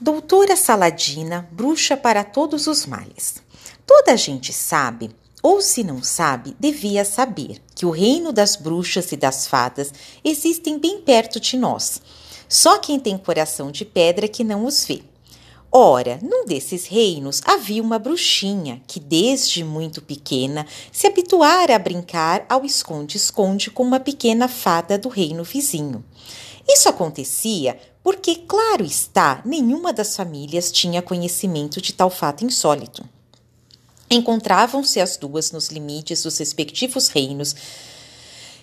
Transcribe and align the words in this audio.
Doutora 0.00 0.54
Saladina, 0.54 1.48
bruxa 1.50 1.96
para 1.96 2.22
todos 2.22 2.68
os 2.68 2.86
males. 2.86 3.42
Toda 3.84 4.12
a 4.12 4.16
gente 4.16 4.52
sabe, 4.52 5.10
ou 5.42 5.60
se 5.60 5.82
não 5.82 6.04
sabe, 6.04 6.54
devia 6.56 7.04
saber, 7.04 7.60
que 7.74 7.84
o 7.84 7.90
reino 7.90 8.32
das 8.32 8.54
bruxas 8.54 9.10
e 9.10 9.16
das 9.16 9.48
fadas 9.48 9.92
existem 10.22 10.78
bem 10.78 11.00
perto 11.00 11.40
de 11.40 11.56
nós. 11.56 12.00
Só 12.48 12.78
quem 12.78 13.00
tem 13.00 13.18
coração 13.18 13.72
de 13.72 13.84
pedra 13.84 14.28
que 14.28 14.44
não 14.44 14.66
os 14.66 14.84
vê. 14.84 15.02
Ora, 15.70 16.20
num 16.22 16.46
desses 16.46 16.86
reinos 16.86 17.42
havia 17.44 17.82
uma 17.82 17.98
bruxinha 17.98 18.80
que, 18.86 19.00
desde 19.00 19.64
muito 19.64 20.00
pequena, 20.00 20.64
se 20.92 21.08
habituara 21.08 21.74
a 21.74 21.78
brincar 21.78 22.46
ao 22.48 22.64
esconde-esconde 22.64 23.68
com 23.72 23.82
uma 23.82 23.98
pequena 23.98 24.46
fada 24.46 24.96
do 24.96 25.08
reino 25.08 25.42
vizinho. 25.42 26.04
Isso 26.68 26.88
acontecia 26.88 27.78
porque, 28.02 28.36
claro 28.36 28.84
está, 28.84 29.42
nenhuma 29.44 29.92
das 29.92 30.14
famílias 30.14 30.70
tinha 30.70 31.02
conhecimento 31.02 31.80
de 31.80 31.92
tal 31.92 32.10
fato 32.10 32.44
insólito. 32.44 33.04
Encontravam-se 34.10 35.00
as 35.00 35.16
duas 35.16 35.50
nos 35.50 35.68
limites 35.68 36.22
dos 36.22 36.38
respectivos 36.38 37.08
reinos, 37.08 37.54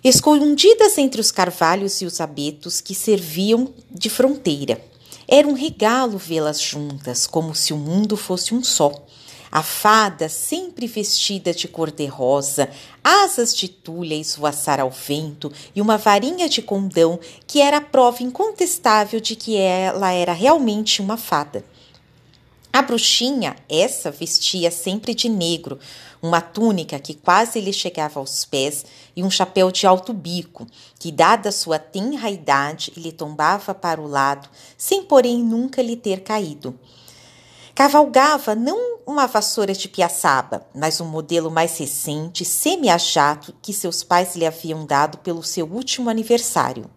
escondidas 0.03 0.97
entre 0.97 1.19
os 1.19 1.31
carvalhos 1.31 2.01
e 2.01 2.05
os 2.05 2.21
abetos 2.21 2.81
que 2.81 2.95
serviam 2.95 3.73
de 3.89 4.09
fronteira. 4.09 4.79
Era 5.27 5.47
um 5.47 5.53
regalo 5.53 6.17
vê-las 6.17 6.61
juntas, 6.61 7.25
como 7.25 7.55
se 7.55 7.73
o 7.73 7.77
mundo 7.77 8.15
fosse 8.15 8.53
um 8.53 8.63
só. 8.63 8.91
A 9.55 9.63
fada, 9.63 10.27
sempre 10.27 10.85
vestida 10.85 11.53
de 11.53 11.65
cor-de-rosa, 11.65 12.69
asas 13.01 13.55
de 13.55 13.69
tulha 13.69 14.13
esvoaçar 14.13 14.81
ao 14.81 14.91
vento 14.91 15.49
e 15.73 15.79
uma 15.79 15.97
varinha 15.97 16.49
de 16.49 16.61
condão 16.61 17.17
que 17.47 17.61
era 17.61 17.77
a 17.77 17.81
prova 17.81 18.21
incontestável 18.21 19.21
de 19.21 19.33
que 19.33 19.55
ela 19.55 20.11
era 20.11 20.33
realmente 20.33 21.01
uma 21.01 21.15
fada. 21.15 21.63
A 22.73 22.81
bruxinha, 22.81 23.55
essa, 23.69 24.11
vestia 24.11 24.69
sempre 24.69 25.15
de 25.15 25.29
negro, 25.29 25.79
uma 26.21 26.41
túnica 26.41 26.99
que 26.99 27.13
quase 27.13 27.61
lhe 27.61 27.71
chegava 27.71 28.19
aos 28.19 28.43
pés 28.43 28.85
e 29.15 29.23
um 29.23 29.29
chapéu 29.29 29.71
de 29.71 29.87
alto 29.87 30.11
bico, 30.11 30.67
que, 30.99 31.13
dada 31.13 31.49
sua 31.49 31.79
tenra 31.79 32.29
idade, 32.29 32.91
lhe 32.97 33.13
tombava 33.13 33.73
para 33.73 34.01
o 34.01 34.07
lado, 34.07 34.49
sem 34.77 35.03
porém 35.03 35.41
nunca 35.41 35.81
lhe 35.81 35.95
ter 35.95 36.23
caído. 36.23 36.77
Cavalgava 37.73 38.53
não 38.53 38.94
uma 39.05 39.27
vassoura 39.27 39.73
de 39.73 39.87
piaçaba, 39.87 40.65
mas 40.73 40.99
um 40.99 41.05
modelo 41.05 41.51
mais 41.51 41.77
recente, 41.77 42.43
semi-ajato, 42.43 43.53
que 43.61 43.71
seus 43.71 44.03
pais 44.03 44.35
lhe 44.35 44.45
haviam 44.45 44.85
dado 44.85 45.19
pelo 45.19 45.43
seu 45.43 45.65
último 45.65 46.09
aniversário. 46.09 46.89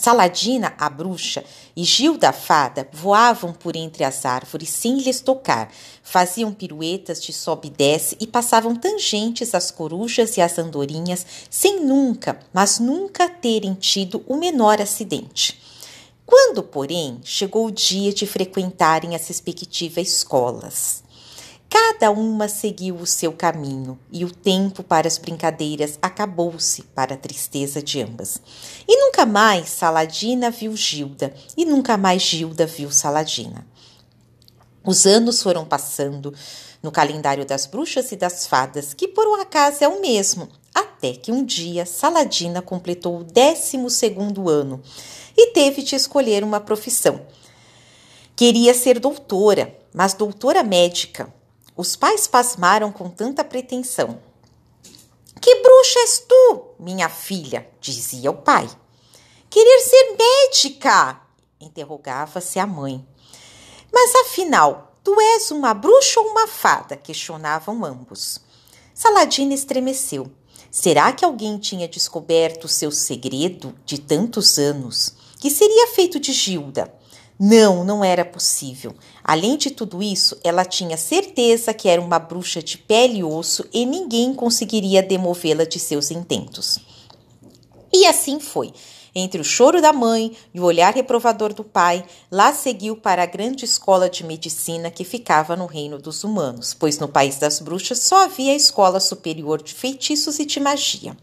Saladina, 0.00 0.72
a 0.78 0.88
bruxa, 0.88 1.44
e 1.76 1.84
Gilda, 1.84 2.30
a 2.30 2.32
fada, 2.32 2.88
voavam 2.90 3.52
por 3.52 3.76
entre 3.76 4.02
as 4.02 4.24
árvores 4.24 4.70
sem 4.70 4.96
lhes 4.98 5.20
tocar, 5.20 5.70
faziam 6.02 6.54
piruetas 6.54 7.22
de 7.22 7.34
sobe 7.34 7.68
e 7.68 7.70
desce 7.70 8.16
e 8.18 8.26
passavam 8.26 8.74
tangentes 8.74 9.54
às 9.54 9.70
corujas 9.70 10.38
e 10.38 10.40
às 10.40 10.58
andorinhas, 10.58 11.26
sem 11.50 11.84
nunca, 11.84 12.40
mas 12.50 12.78
nunca 12.78 13.28
terem 13.28 13.74
tido 13.74 14.24
o 14.26 14.36
menor 14.36 14.80
acidente. 14.80 15.60
Quando, 16.30 16.62
porém, 16.62 17.18
chegou 17.24 17.66
o 17.66 17.72
dia 17.72 18.12
de 18.12 18.24
frequentarem 18.24 19.16
as 19.16 19.26
respectivas 19.26 20.06
escolas. 20.06 21.02
Cada 21.68 22.12
uma 22.12 22.48
seguiu 22.48 22.94
o 22.94 23.06
seu 23.06 23.32
caminho 23.32 23.98
e 24.12 24.24
o 24.24 24.30
tempo 24.30 24.84
para 24.84 25.08
as 25.08 25.18
brincadeiras 25.18 25.98
acabou-se 26.00 26.82
para 26.94 27.14
a 27.14 27.18
tristeza 27.18 27.82
de 27.82 28.00
ambas. 28.00 28.40
E 28.86 28.96
nunca 28.96 29.26
mais 29.26 29.70
Saladina 29.70 30.52
viu 30.52 30.76
Gilda 30.76 31.34
e 31.56 31.64
nunca 31.64 31.96
mais 31.96 32.22
Gilda 32.22 32.64
viu 32.64 32.92
Saladina. 32.92 33.66
Os 34.84 35.06
anos 35.06 35.42
foram 35.42 35.64
passando 35.64 36.32
no 36.80 36.92
calendário 36.92 37.44
das 37.44 37.66
bruxas 37.66 38.12
e 38.12 38.16
das 38.16 38.46
fadas, 38.46 38.94
que 38.94 39.08
por 39.08 39.26
um 39.26 39.40
acaso 39.40 39.82
é 39.82 39.88
o 39.88 40.00
mesmo, 40.00 40.48
até 41.00 41.14
que 41.14 41.32
um 41.32 41.42
dia 41.42 41.86
Saladina 41.86 42.60
completou 42.60 43.20
o 43.20 43.24
décimo 43.24 43.88
segundo 43.88 44.50
ano 44.50 44.82
e 45.34 45.46
teve 45.46 45.82
de 45.82 45.96
escolher 45.96 46.44
uma 46.44 46.60
profissão. 46.60 47.26
Queria 48.36 48.74
ser 48.74 49.00
doutora, 49.00 49.74
mas 49.94 50.12
doutora 50.12 50.62
médica. 50.62 51.32
Os 51.74 51.96
pais 51.96 52.26
pasmaram 52.26 52.92
com 52.92 53.08
tanta 53.08 53.42
pretensão. 53.42 54.20
Que 55.40 55.54
bruxa 55.62 56.00
és 56.00 56.18
tu, 56.28 56.74
minha 56.78 57.08
filha? 57.08 57.66
dizia 57.80 58.30
o 58.30 58.36
pai. 58.36 58.68
Querer 59.48 59.80
ser 59.80 60.16
médica? 60.18 61.18
interrogava-se 61.58 62.58
a 62.58 62.66
mãe. 62.66 63.02
Mas 63.90 64.14
afinal, 64.16 64.94
tu 65.02 65.18
és 65.18 65.50
uma 65.50 65.72
bruxa 65.72 66.20
ou 66.20 66.26
uma 66.26 66.46
fada? 66.46 66.94
questionavam 66.94 67.82
ambos. 67.86 68.38
Saladina 68.92 69.54
estremeceu. 69.54 70.30
Será 70.70 71.12
que 71.12 71.24
alguém 71.24 71.58
tinha 71.58 71.88
descoberto 71.88 72.64
o 72.64 72.68
seu 72.68 72.92
segredo 72.92 73.74
de 73.84 73.98
tantos 73.98 74.56
anos? 74.56 75.14
Que 75.40 75.50
seria 75.50 75.88
feito 75.88 76.20
de 76.20 76.32
Gilda? 76.32 76.92
Não, 77.42 77.82
não 77.84 78.04
era 78.04 78.24
possível. 78.24 78.94
Além 79.24 79.56
de 79.56 79.70
tudo 79.70 80.02
isso, 80.02 80.38
ela 80.44 80.64
tinha 80.64 80.96
certeza 80.96 81.72
que 81.72 81.88
era 81.88 82.00
uma 82.00 82.18
bruxa 82.18 82.62
de 82.62 82.76
pele 82.76 83.18
e 83.18 83.24
osso 83.24 83.64
e 83.72 83.86
ninguém 83.86 84.34
conseguiria 84.34 85.02
demovê-la 85.02 85.64
de 85.64 85.78
seus 85.78 86.10
intentos. 86.10 86.78
E 87.92 88.06
assim 88.06 88.38
foi. 88.38 88.72
Entre 89.14 89.40
o 89.40 89.44
choro 89.44 89.82
da 89.82 89.92
mãe 89.92 90.36
e 90.54 90.60
o 90.60 90.64
olhar 90.64 90.94
reprovador 90.94 91.52
do 91.52 91.64
pai, 91.64 92.04
lá 92.30 92.52
seguiu 92.52 92.96
para 92.96 93.22
a 93.22 93.26
grande 93.26 93.64
escola 93.64 94.08
de 94.08 94.24
medicina 94.24 94.90
que 94.90 95.04
ficava 95.04 95.56
no 95.56 95.66
reino 95.66 95.98
dos 95.98 96.22
humanos, 96.22 96.74
pois 96.74 96.98
no 96.98 97.08
país 97.08 97.38
das 97.38 97.60
bruxas 97.60 97.98
só 97.98 98.24
havia 98.24 98.52
a 98.52 98.56
escola 98.56 99.00
superior 99.00 99.62
de 99.62 99.74
feitiços 99.74 100.38
e 100.38 100.44
de 100.44 100.60
magia. 100.60 101.16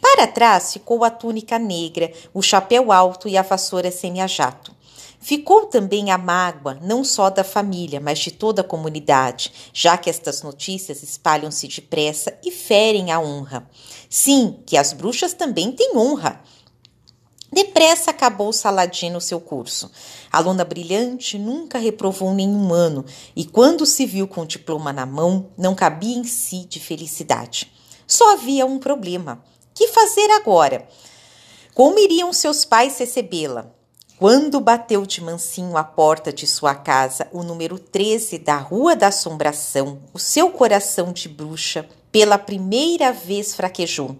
Para 0.00 0.26
trás 0.26 0.74
ficou 0.74 1.02
a 1.02 1.10
túnica 1.10 1.58
negra, 1.58 2.12
o 2.34 2.42
chapéu 2.42 2.92
alto 2.92 3.26
e 3.26 3.38
a 3.38 3.42
vassoura 3.42 3.90
semi-jato. 3.90 4.74
Ficou 5.18 5.64
também 5.64 6.10
a 6.10 6.18
mágoa, 6.18 6.78
não 6.82 7.02
só 7.02 7.30
da 7.30 7.42
família, 7.42 7.98
mas 7.98 8.18
de 8.18 8.30
toda 8.30 8.60
a 8.60 8.64
comunidade, 8.64 9.50
já 9.72 9.96
que 9.96 10.10
estas 10.10 10.42
notícias 10.42 11.02
espalham-se 11.02 11.66
depressa 11.66 12.38
e 12.44 12.50
ferem 12.50 13.10
a 13.10 13.18
honra. 13.18 13.66
Sim, 14.10 14.58
que 14.66 14.76
as 14.76 14.92
bruxas 14.92 15.32
também 15.32 15.72
têm 15.72 15.96
honra. 15.96 16.42
Depressa 17.54 18.10
acabou 18.10 18.52
Saladino 18.52 19.20
seu 19.20 19.40
curso. 19.40 19.88
Aluna 20.32 20.64
brilhante, 20.64 21.38
nunca 21.38 21.78
reprovou 21.78 22.34
nenhum 22.34 22.74
ano 22.74 23.04
e, 23.36 23.44
quando 23.44 23.86
se 23.86 24.04
viu 24.04 24.26
com 24.26 24.40
o 24.40 24.46
diploma 24.46 24.92
na 24.92 25.06
mão, 25.06 25.50
não 25.56 25.72
cabia 25.72 26.16
em 26.16 26.24
si 26.24 26.64
de 26.64 26.80
felicidade. 26.80 27.72
Só 28.08 28.32
havia 28.32 28.66
um 28.66 28.80
problema: 28.80 29.40
que 29.72 29.86
fazer 29.86 30.28
agora? 30.32 30.88
Como 31.72 31.96
iriam 31.96 32.32
seus 32.32 32.64
pais 32.64 32.98
recebê-la? 32.98 33.66
Quando 34.18 34.58
bateu 34.58 35.06
de 35.06 35.20
mansinho 35.20 35.76
à 35.76 35.84
porta 35.84 36.32
de 36.32 36.48
sua 36.48 36.74
casa, 36.74 37.28
o 37.30 37.44
número 37.44 37.78
13 37.78 38.36
da 38.38 38.56
Rua 38.56 38.96
da 38.96 39.08
Assombração, 39.08 40.00
o 40.12 40.18
seu 40.18 40.50
coração 40.50 41.12
de 41.12 41.28
bruxa, 41.28 41.86
pela 42.10 42.36
primeira 42.36 43.12
vez 43.12 43.54
fraquejou 43.54 44.16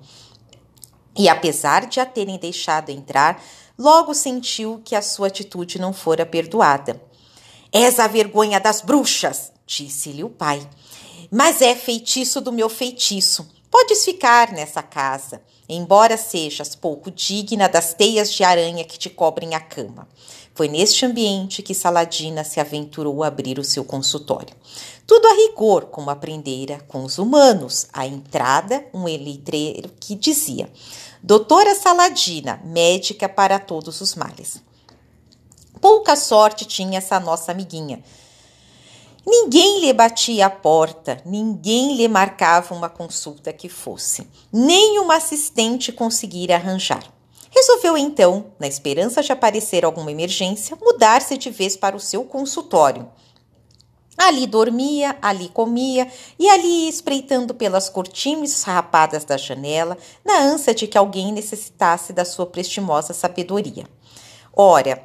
e 1.16 1.28
apesar 1.28 1.86
de 1.86 2.00
a 2.00 2.06
terem 2.06 2.38
deixado 2.38 2.90
entrar, 2.90 3.42
logo 3.78 4.14
sentiu 4.14 4.80
que 4.84 4.94
a 4.94 5.02
sua 5.02 5.28
atitude 5.28 5.78
não 5.78 5.92
fora 5.92 6.26
perdoada. 6.26 7.00
És 7.72 7.98
a 7.98 8.06
vergonha 8.06 8.60
das 8.60 8.80
bruxas, 8.80 9.52
disse-lhe 9.66 10.22
o 10.24 10.30
pai. 10.30 10.66
Mas 11.30 11.60
é 11.60 11.74
feitiço 11.74 12.40
do 12.40 12.52
meu 12.52 12.68
feitiço. 12.68 13.48
Podes 13.70 14.04
ficar 14.04 14.52
nessa 14.52 14.82
casa, 14.82 15.42
embora 15.68 16.16
sejas 16.16 16.76
pouco 16.76 17.10
digna 17.10 17.68
das 17.68 17.92
teias 17.92 18.32
de 18.32 18.44
aranha 18.44 18.84
que 18.84 18.96
te 18.96 19.10
cobrem 19.10 19.54
a 19.54 19.60
cama. 19.60 20.06
Foi 20.54 20.68
neste 20.68 21.04
ambiente 21.04 21.62
que 21.62 21.74
Saladina 21.74 22.44
se 22.44 22.60
aventurou 22.60 23.24
a 23.24 23.26
abrir 23.26 23.58
o 23.58 23.64
seu 23.64 23.84
consultório. 23.84 24.54
Tudo 25.04 25.26
a 25.26 25.34
rigor, 25.34 25.86
como 25.86 26.10
aprendera 26.10 26.78
com 26.86 27.02
os 27.02 27.18
humanos. 27.18 27.88
À 27.92 28.06
entrada, 28.06 28.86
um 28.94 29.04
letreiro 29.04 29.90
que 29.98 30.14
dizia: 30.14 30.70
Doutora 31.20 31.74
Saladina, 31.74 32.60
médica 32.64 33.28
para 33.28 33.58
todos 33.58 34.00
os 34.00 34.14
males. 34.14 34.62
Pouca 35.80 36.14
sorte 36.14 36.64
tinha 36.64 36.98
essa 36.98 37.18
nossa 37.18 37.50
amiguinha. 37.50 38.02
Ninguém 39.26 39.80
lhe 39.80 39.92
batia 39.92 40.46
a 40.46 40.50
porta, 40.50 41.20
ninguém 41.24 41.96
lhe 41.96 42.06
marcava 42.06 42.74
uma 42.74 42.90
consulta 42.90 43.52
que 43.52 43.70
fosse, 43.70 44.28
nem 44.52 44.98
uma 44.98 45.16
assistente 45.16 45.90
conseguira 45.90 46.56
arranjar. 46.56 47.13
Resolveu 47.54 47.96
então, 47.96 48.46
na 48.58 48.66
esperança 48.66 49.22
de 49.22 49.30
aparecer 49.30 49.84
alguma 49.84 50.10
emergência, 50.10 50.76
mudar-se 50.82 51.38
de 51.38 51.50
vez 51.50 51.76
para 51.76 51.96
o 51.96 52.00
seu 52.00 52.24
consultório. 52.24 53.08
Ali 54.18 54.46
dormia, 54.46 55.16
ali 55.22 55.48
comia 55.48 56.10
e 56.38 56.48
ali 56.48 56.88
espreitando 56.88 57.54
pelas 57.54 57.88
cortinas 57.88 58.62
rapadas 58.62 59.24
da 59.24 59.36
janela, 59.36 59.96
na 60.24 60.40
ânsia 60.40 60.74
de 60.74 60.86
que 60.86 60.98
alguém 60.98 61.32
necessitasse 61.32 62.12
da 62.12 62.24
sua 62.24 62.46
prestimosa 62.46 63.12
sabedoria. 63.12 63.86
Ora, 64.52 65.04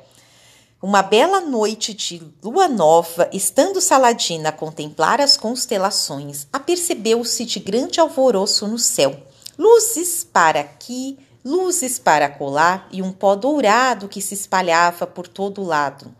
Uma 0.81 1.01
bela 1.01 1.41
noite 1.41 1.93
de 1.93 2.21
lua 2.41 2.69
nova, 2.69 3.29
estando 3.33 3.81
Saladina 3.81 4.47
a 4.47 4.53
contemplar 4.53 5.19
as 5.19 5.35
constelações, 5.35 6.47
apercebeu-se 6.53 7.43
de 7.43 7.59
grande 7.59 7.99
alvoroço 7.99 8.65
no 8.65 8.79
céu. 8.79 9.13
Luzes 9.57 10.23
para 10.23 10.61
aqui, 10.61 11.17
luzes 11.49 11.97
para 11.97 12.29
colar 12.29 12.87
e 12.91 13.01
um 13.01 13.11
pó 13.11 13.35
dourado 13.35 14.07
que 14.07 14.21
se 14.21 14.33
espalhava 14.33 15.07
por 15.07 15.27
todo 15.27 15.63
lado. 15.63 16.13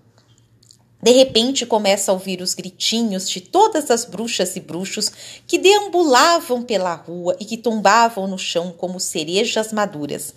De 1.01 1.11
repente 1.11 1.65
começa 1.65 2.11
a 2.11 2.13
ouvir 2.13 2.41
os 2.41 2.53
gritinhos 2.53 3.29
de 3.29 3.39
todas 3.39 3.89
as 3.91 4.03
bruxas 4.03 4.55
e 4.55 4.59
bruxos 4.59 5.11
que 5.47 5.57
deambulavam 5.57 6.63
pela 6.63 6.93
rua 6.93 7.37
e 7.39 7.45
que 7.45 7.57
tombavam 7.57 8.27
no 8.27 8.37
chão 8.37 8.73
como 8.77 8.99
cerejas 8.99 9.71
maduras. 9.71 10.33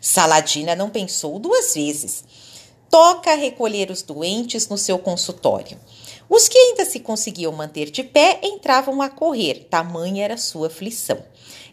Saladina 0.00 0.74
não 0.74 0.90
pensou 0.90 1.38
duas 1.38 1.74
vezes 1.74 2.24
toca 2.94 3.34
recolher 3.34 3.90
os 3.90 4.02
doentes 4.02 4.68
no 4.68 4.78
seu 4.78 5.00
consultório. 5.00 5.76
Os 6.28 6.48
que 6.48 6.58
ainda 6.58 6.84
se 6.84 7.00
conseguiam 7.00 7.52
manter 7.52 7.90
de 7.90 8.02
pé 8.02 8.40
entravam 8.42 9.02
a 9.02 9.08
correr, 9.08 9.66
tamanha 9.70 10.24
era 10.24 10.36
sua 10.36 10.68
aflição. 10.68 11.22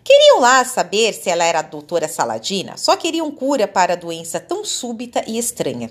Queriam 0.04 0.40
lá 0.40 0.66
saber 0.66 1.14
se 1.14 1.30
ela 1.30 1.44
era 1.44 1.60
a 1.60 1.64
doutora 1.64 2.08
Saladina, 2.08 2.76
só 2.78 2.98
queriam 2.98 3.30
cura 3.32 3.68
para 3.68 3.94
a 3.94 3.96
doença 3.98 4.40
tão 4.40 4.66
súbita 4.66 5.24
e 5.28 5.38
estranha. 5.38 5.90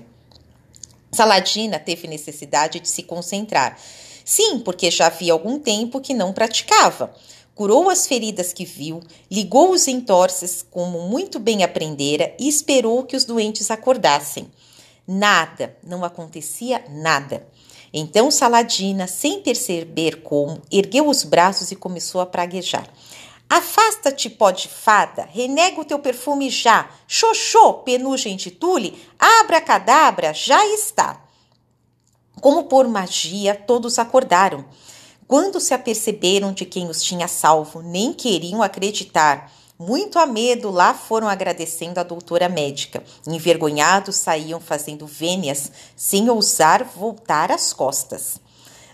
Saladina 1.13 1.79
teve 1.79 2.07
necessidade 2.07 2.81
de 2.81 2.89
se 2.89 3.03
concentrar. 3.03 3.79
Sim, 4.25 4.61
porque 4.61 4.91
já 4.91 5.07
havia 5.07 5.33
algum 5.33 5.59
tempo 5.59 6.01
que 6.01 6.15
não 6.15 6.33
praticava. 6.33 7.15
Curou 7.55 7.91
as 7.91 8.07
feridas 8.07 8.53
que 8.53 8.65
viu, 8.65 9.01
ligou 9.31 9.71
os 9.71 9.89
entorces 9.89 10.65
como 10.71 11.01
muito 11.09 11.39
bem 11.39 11.63
aprendera 11.63 12.35
e 12.39 12.49
esperou 12.49 13.05
que 13.05 13.17
os 13.17 13.25
doentes 13.25 13.71
acordassem. 13.71 14.51
Nada, 15.07 15.77
não 15.83 16.05
acontecia 16.05 16.85
nada. 16.89 17.47
Então 17.93 18.31
Saladina, 18.31 19.07
sem 19.07 19.43
perceber 19.43 20.23
como, 20.23 20.63
ergueu 20.71 21.09
os 21.09 21.25
braços 21.25 21.71
e 21.71 21.77
começou 21.77 22.21
a 22.21 22.27
praguejar. 22.27 22.89
Afasta-te, 23.49 24.31
pó 24.31 24.53
de 24.53 24.69
fada, 24.69 25.29
renega 25.33 25.81
o 25.81 25.85
teu 25.85 25.99
perfume 25.99 26.49
já. 26.49 26.89
Xoxô, 27.09 27.75
penugem 27.75 28.37
de 28.37 28.53
tule, 28.53 28.97
abra 29.19 29.61
cadabra, 29.61 30.33
já 30.33 30.65
está. 30.67 31.21
Como 32.41 32.65
por 32.65 32.87
magia, 32.87 33.57
todos 33.57 33.99
acordaram. 33.99 34.65
Quando 35.27 35.61
se 35.61 35.75
aperceberam 35.75 36.53
de 36.53 36.65
quem 36.65 36.89
os 36.89 37.03
tinha 37.03 37.27
salvo, 37.27 37.83
nem 37.83 38.13
queriam 38.13 38.63
acreditar. 38.63 39.53
Muito 39.83 40.19
a 40.19 40.27
medo, 40.27 40.71
lá 40.71 40.93
foram 40.93 41.27
agradecendo 41.27 41.99
a 41.99 42.03
doutora 42.03 42.51
médica. 42.51 43.03
Envergonhados, 43.27 44.17
saíam 44.17 44.61
fazendo 44.61 45.07
vênias, 45.07 45.73
sem 45.97 46.29
ousar 46.29 46.85
voltar 46.85 47.51
as 47.51 47.73
costas. 47.73 48.39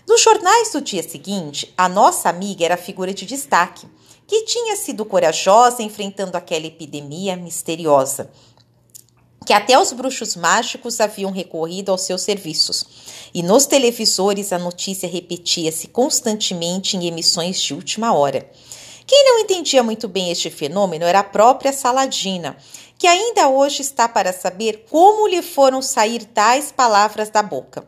Nos 0.07 0.21
jornais 0.21 0.71
do 0.71 0.79
dia 0.79 1.03
seguinte, 1.03 1.73
a 1.77 1.89
nossa 1.89 2.29
amiga 2.29 2.63
era 2.63 2.77
figura 2.77 3.13
de 3.13 3.25
destaque, 3.25 3.85
que 4.25 4.45
tinha 4.45 4.77
sido 4.77 5.03
corajosa 5.03 5.83
enfrentando 5.83 6.37
aquela 6.37 6.67
epidemia 6.67 7.35
misteriosa, 7.35 8.31
que 9.45 9.51
até 9.51 9.77
os 9.77 9.91
bruxos 9.91 10.37
mágicos 10.37 11.01
haviam 11.01 11.31
recorrido 11.31 11.91
aos 11.91 12.03
seus 12.03 12.21
serviços. 12.21 12.85
E 13.33 13.43
nos 13.43 13.65
televisores 13.65 14.53
a 14.53 14.57
notícia 14.57 15.09
repetia-se 15.09 15.89
constantemente 15.89 16.95
em 16.95 17.07
emissões 17.07 17.61
de 17.61 17.73
última 17.73 18.13
hora. 18.13 18.49
Quem 19.07 19.23
não 19.23 19.39
entendia 19.39 19.81
muito 19.81 20.05
bem 20.09 20.31
este 20.31 20.49
fenômeno 20.49 21.05
era 21.05 21.19
a 21.19 21.23
própria 21.23 21.71
Saladina, 21.71 22.57
que 22.99 23.07
ainda 23.07 23.47
hoje 23.47 23.81
está 23.81 24.05
para 24.05 24.33
saber 24.33 24.85
como 24.89 25.29
lhe 25.29 25.41
foram 25.41 25.81
sair 25.81 26.25
tais 26.25 26.73
palavras 26.73 27.29
da 27.29 27.41
boca. 27.41 27.87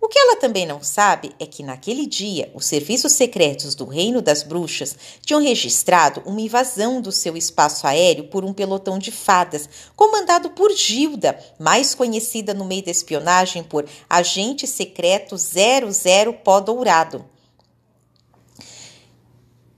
O 0.00 0.08
que 0.08 0.18
ela 0.18 0.34
também 0.34 0.66
não 0.66 0.82
sabe 0.82 1.30
é 1.38 1.46
que 1.46 1.62
naquele 1.62 2.04
dia 2.04 2.50
os 2.52 2.66
serviços 2.66 3.12
secretos 3.12 3.76
do 3.76 3.84
Reino 3.84 4.20
das 4.20 4.42
Bruxas 4.42 4.96
tinham 5.24 5.40
registrado 5.40 6.20
uma 6.26 6.40
invasão 6.40 7.00
do 7.00 7.12
seu 7.12 7.36
espaço 7.36 7.86
aéreo 7.86 8.24
por 8.24 8.44
um 8.44 8.52
pelotão 8.52 8.98
de 8.98 9.12
fadas, 9.12 9.68
comandado 9.94 10.50
por 10.50 10.72
Gilda, 10.72 11.38
mais 11.60 11.94
conhecida 11.94 12.52
no 12.52 12.64
meio 12.64 12.84
da 12.84 12.90
espionagem 12.90 13.62
por 13.62 13.86
Agente 14.10 14.66
Secreto 14.66 15.36
00 15.36 16.32
Pó 16.42 16.58
Dourado. 16.58 17.35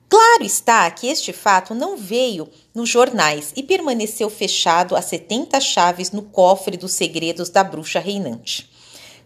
Claro 0.08 0.42
está 0.42 0.90
que 0.90 1.06
este 1.06 1.34
fato 1.34 1.74
não 1.74 1.96
veio 1.96 2.48
nos 2.74 2.88
jornais 2.88 3.52
e 3.54 3.62
permaneceu 3.62 4.30
fechado 4.30 4.96
a 4.96 5.02
70 5.02 5.60
chaves 5.60 6.10
no 6.10 6.22
cofre 6.22 6.78
dos 6.78 6.92
segredos 6.92 7.50
da 7.50 7.62
bruxa 7.62 8.00
reinante. 8.00 8.70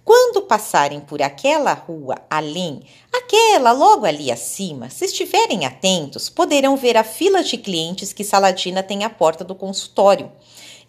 Quando 0.05 0.43
passarem 0.43 0.99
por 0.99 1.23
aquela 1.23 1.73
rua 1.73 2.17
além, 2.29 2.83
aquela 3.13 3.71
logo 3.71 4.05
ali 4.05 4.33
acima, 4.33 4.91
se 4.91 5.05
estiverem 5.05 5.65
atentos, 5.65 6.29
poderão 6.29 6.77
ver 6.77 6.97
a 6.97 7.05
fila 7.05 7.45
de 7.45 7.57
clientes 7.57 8.13
que 8.13 8.25
Saladina 8.25 8.83
tem 8.83 9.05
à 9.05 9.11
porta 9.11 9.45
do 9.45 9.55
consultório. 9.55 10.33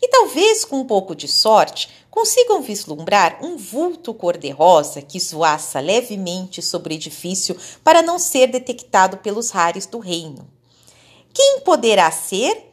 E 0.02 0.08
talvez 0.08 0.66
com 0.66 0.82
um 0.82 0.86
pouco 0.86 1.16
de 1.16 1.28
sorte 1.28 1.90
consigam 2.10 2.62
vislumbrar 2.62 3.40
um 3.42 3.58
vulto 3.58 4.14
cor-de-rosa 4.14 5.02
que 5.02 5.18
esvoaça 5.18 5.80
levemente 5.80 6.62
sobre 6.62 6.94
o 6.94 6.96
edifício 6.96 7.58
para 7.84 8.02
não 8.02 8.20
ser 8.20 8.48
detectado 8.48 9.18
pelos 9.18 9.50
rares 9.50 9.86
do 9.86 10.00
reino. 10.00 10.48
Quem 11.34 11.62
poderá 11.62 12.12
ser? 12.12 12.72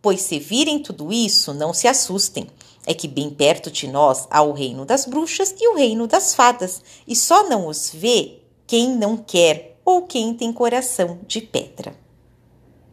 Pois 0.00 0.22
se 0.22 0.38
virem 0.38 0.78
tudo 0.78 1.12
isso, 1.12 1.52
não 1.52 1.74
se 1.74 1.86
assustem. 1.86 2.46
É 2.86 2.94
que 2.94 3.06
bem 3.06 3.28
perto 3.28 3.70
de 3.70 3.86
nós 3.86 4.26
há 4.30 4.40
o 4.40 4.52
reino 4.52 4.86
das 4.86 5.04
bruxas 5.04 5.54
e 5.60 5.68
o 5.68 5.74
reino 5.74 6.06
das 6.06 6.34
fadas, 6.34 6.80
e 7.06 7.14
só 7.14 7.46
não 7.46 7.66
os 7.66 7.90
vê 7.92 8.38
quem 8.66 8.96
não 8.96 9.16
quer 9.16 9.76
ou 9.84 10.02
quem 10.02 10.32
tem 10.32 10.52
coração 10.52 11.18
de 11.26 11.42
pedra. 11.42 12.07